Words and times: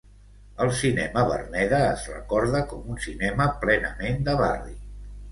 El 0.63 0.69
cinema 0.77 1.25
Verneda 1.31 1.81
es 1.89 2.05
recorda 2.13 2.61
com 2.71 2.87
un 2.93 2.97
cinema 3.03 3.47
plenament 3.65 4.17
de 4.31 4.35
barri. 4.41 4.75